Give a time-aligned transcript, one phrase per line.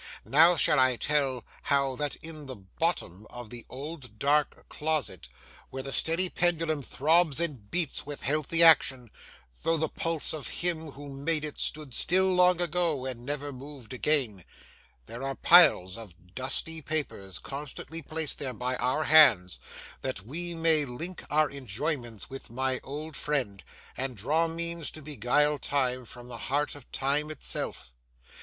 [0.25, 5.29] Now shall I tell how that in the bottom of the old dark closet,
[5.69, 9.11] where the steady pendulum throbs and beats with healthy action,
[9.61, 13.93] though the pulse of him who made it stood still long ago, and never moved
[13.93, 14.43] again,
[15.05, 19.59] there are piles of dusty papers constantly placed there by our hands,
[20.01, 23.63] that we may link our enjoyments with my old friend,
[23.95, 27.91] and draw means to beguile time from the heart of time itself?